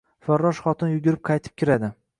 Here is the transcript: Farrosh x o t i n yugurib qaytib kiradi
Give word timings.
Farrosh 0.27 0.61
x 0.63 0.69
o 0.71 0.73
t 0.79 0.87
i 0.89 0.91
n 0.91 0.95
yugurib 0.95 1.23
qaytib 1.31 1.59
kiradi 1.63 1.95